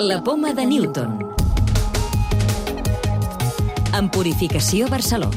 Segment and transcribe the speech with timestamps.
[0.00, 1.18] La poma de Newton.
[3.98, 5.34] En Purificació Barcelona.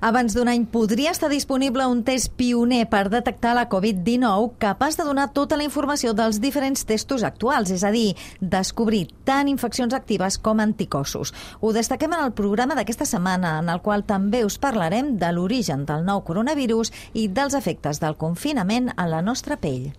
[0.00, 5.04] Abans d'un any podria estar disponible un test pioner per detectar la Covid-19 capaç de
[5.04, 10.40] donar tota la informació dels diferents testos actuals, és a dir, descobrir tant infeccions actives
[10.40, 11.34] com anticossos.
[11.60, 15.84] Ho destaquem en el programa d'aquesta setmana, en el qual també us parlarem de l'origen
[15.84, 19.92] del nou coronavirus i dels efectes del confinament a la nostra pell.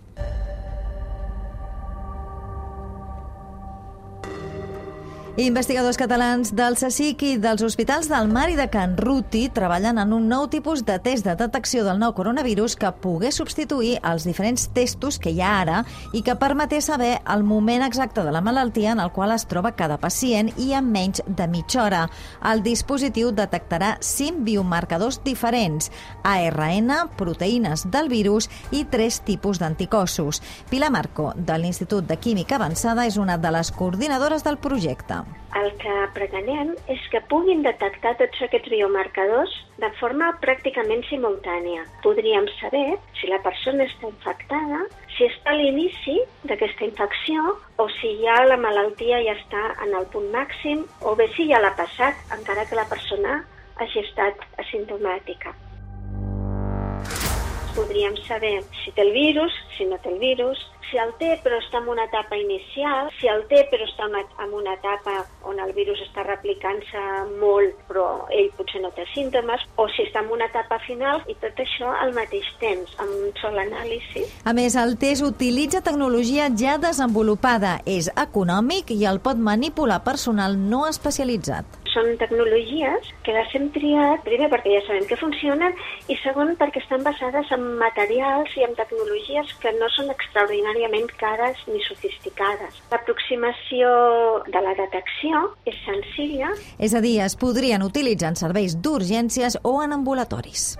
[5.38, 10.10] Investigadors catalans del CSIC i dels hospitals del Mar i de Can Ruti treballen en
[10.16, 14.64] un nou tipus de test de detecció del nou coronavirus que pogués substituir els diferents
[14.74, 18.96] testos que hi ha ara i que permetés saber el moment exacte de la malaltia
[18.96, 22.02] en el qual es troba cada pacient i en menys de mitja hora.
[22.42, 25.92] El dispositiu detectarà cinc biomarcadors diferents,
[26.26, 30.42] ARN, proteïnes del virus i tres tipus d'anticossos.
[30.66, 35.27] Pilar Marco, de l'Institut de Química Avançada, és una de les coordinadores del projecte.
[35.58, 41.86] El que pretenem és que puguin detectar tots aquests biomarcadors de forma pràcticament simultània.
[42.04, 44.82] Podríem saber si la persona està infectada,
[45.16, 46.18] si està a l'inici
[46.50, 51.30] d'aquesta infecció o si ja la malaltia ja està en el punt màxim o bé
[51.36, 53.40] si ja l'ha passat, encara que la persona
[53.80, 55.56] hagi estat asimptomàtica.
[57.76, 60.58] Podríem saber si té el virus, si no té el virus,
[60.90, 64.54] si el té però està en una etapa inicial, si el té però està en
[64.56, 65.18] una etapa
[65.48, 67.02] on el virus està replicant-se
[67.40, 71.36] molt però ell potser no té símptomes, o si està en una etapa final i
[71.42, 74.24] tot això al mateix temps, amb un sol anàlisi.
[74.48, 80.56] A més, el test utilitza tecnologia ja desenvolupada, és econòmic i el pot manipular personal
[80.58, 85.76] no especialitzat són tecnologies que les hem triat, primer perquè ja sabem que funcionen
[86.08, 91.10] i segon perquè estan basades en materials i en tecnologies que no són extraordinàries necessàriament
[91.18, 92.74] cares ni sofisticades.
[92.90, 93.88] L'aproximació
[94.46, 96.52] de la detecció és senzilla.
[96.78, 100.76] És a dir, es podrien utilitzar en serveis d'urgències o en ambulatoris.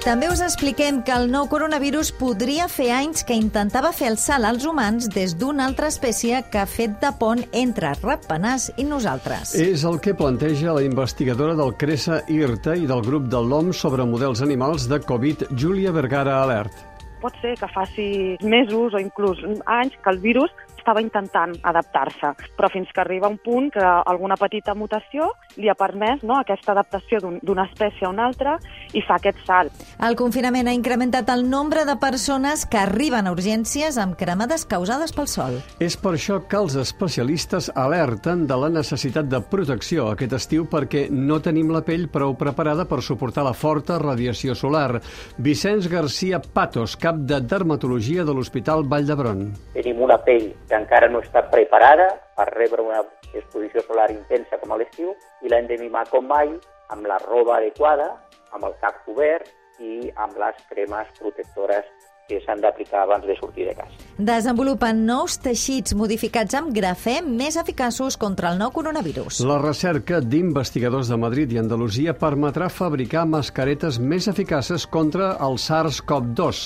[0.00, 4.48] També us expliquem que el nou coronavirus podria fer anys que intentava fer el salt
[4.48, 9.52] als humans des d'una altra espècie que ha fet de pont entre ratpenars i nosaltres.
[9.60, 14.08] És el que planteja la investigadora del CRESA IRTA i del grup de l'OM sobre
[14.08, 16.80] models animals de Covid, Júlia Vergara Alert.
[17.20, 18.08] Pot ser que faci
[18.40, 20.48] mesos o inclús anys que el virus
[20.80, 25.30] estava intentant adaptar-se, però fins que arriba un punt que alguna petita mutació
[25.60, 28.56] li ha permès no, aquesta adaptació d'una un, espècie a una altra
[28.96, 29.84] i fa aquest salt.
[30.02, 35.14] El confinament ha incrementat el nombre de persones que arriben a urgències amb cremades causades
[35.16, 35.60] pel sol.
[35.82, 41.06] És per això que els especialistes alerten de la necessitat de protecció aquest estiu perquè
[41.10, 45.00] no tenim la pell prou preparada per suportar la forta radiació solar.
[45.38, 49.44] Vicenç Garcia Patos, cap de dermatologia de l'Hospital Vall d'Hebron.
[49.76, 52.06] Tenim una pell que encara no està preparada
[52.38, 53.00] per rebre una
[53.34, 56.52] exposició solar intensa com a l'estiu i l'hem de mimar com mai
[56.94, 58.06] amb la roba adequada,
[58.54, 59.50] amb el cap cobert
[59.82, 61.90] i amb les cremes protectores
[62.30, 63.90] que s'han d'aplicar abans de sortir de casa.
[64.20, 69.42] Desenvolupen nous teixits modificats amb grafè més eficaços contra el nou coronavirus.
[69.48, 76.64] La recerca d'investigadors de Madrid i Andalusia permetrà fabricar mascaretes més eficaces contra el SARS-CoV-2.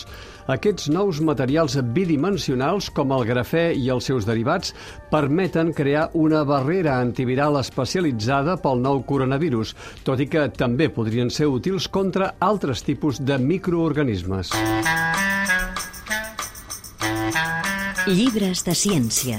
[0.55, 4.75] Aquests nous materials bidimensionals, com el grafè i els seus derivats,
[5.13, 9.73] permeten crear una barrera antiviral especialitzada pel nou coronavirus,
[10.05, 14.53] tot i que també podrien ser útils contra altres tipus de microorganismes.
[18.05, 19.39] Llibres de ciència.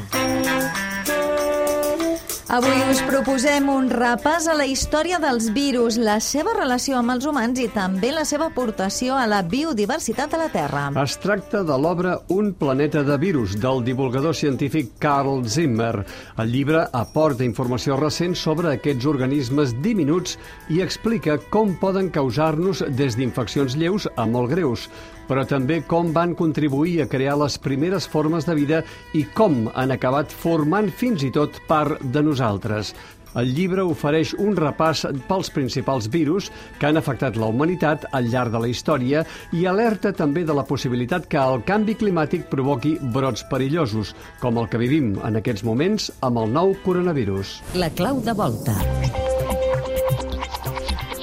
[2.56, 7.28] Avui us proposem un repàs a la història dels virus, la seva relació amb els
[7.30, 10.86] humans i també la seva aportació a la biodiversitat a la Terra.
[11.04, 16.06] Es tracta de l'obra Un planeta de virus, del divulgador científic Carl Zimmer.
[16.42, 20.40] El llibre aporta informació recent sobre aquests organismes diminuts
[20.74, 24.90] i explica com poden causar-nos des d'infeccions lleus a molt greus,
[25.30, 28.84] però també com van contribuir a crear les primeres formes de vida
[29.14, 32.94] i com han acabat formant fins i tot part de nosaltres.
[33.36, 36.48] El llibre ofereix un repàs pels principals virus
[36.80, 40.64] que han afectat la humanitat al llarg de la història i alerta també de la
[40.70, 46.10] possibilitat que el canvi climàtic provoqui brots perillosos, com el que vivim en aquests moments
[46.24, 47.60] amb el nou coronavirus.
[47.76, 49.25] La clau de volta.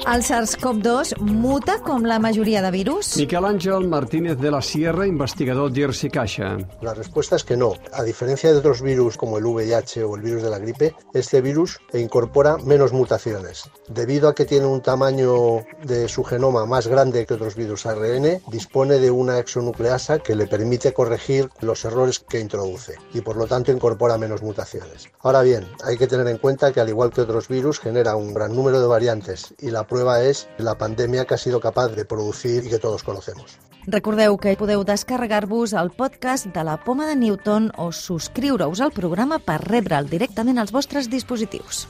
[0.03, 3.15] El SARS-CoV-2 muta com la majoria de virus?
[3.15, 6.57] Miquel Ángel Martínez de la Sierra, investigador d'IRSI Caixa.
[6.81, 7.71] La respuesta es que no.
[7.93, 11.39] A diferencia de otros virus como el VIH o el virus de la gripe, este
[11.39, 13.69] virus incorpora menos mutaciones.
[13.87, 18.41] Debido a que tiene un tamaño de su genoma más grande que otros virus ARN,
[18.51, 23.47] dispone de una exonucleasa que le permite corregir los errores que introduce y por lo
[23.47, 25.07] tanto incorpora menos mutaciones.
[25.21, 28.33] Ahora bien, hay que tener en cuenta que al igual que otros virus genera un
[28.33, 32.03] gran número de variantes y la prueba es la pandemia que ha sido capaz de
[32.03, 33.59] producir y que todos conocemos.
[33.85, 39.37] Recordeu que podeu descarregar-vos el podcast de la Poma de Newton o subscriure-us al programa
[39.37, 41.85] per rebre'l directament als vostres dispositius.